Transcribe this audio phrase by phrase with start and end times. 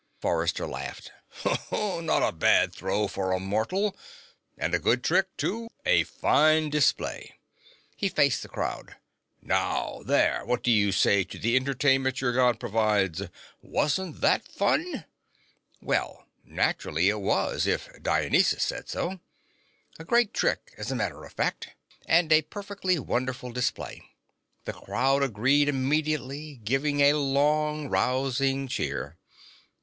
[0.19, 1.11] Forrester laughed.
[1.71, 3.95] "Not a bad throw for a mortal!
[4.57, 7.37] And a good trick, too a fine display!"
[7.95, 8.95] He faced the crowd.
[9.43, 13.21] "Now, there what do you say to the entertainment your God provides?
[13.61, 15.05] Wasn't that fun?"
[15.83, 19.19] Well, naturally it was, if Dionysus said so.
[19.99, 21.75] A great trick, as a matter of fact.
[22.07, 24.09] And a perfectly wonderful display.
[24.65, 29.19] The crowd agreed immediately, giving a long rousing cheer.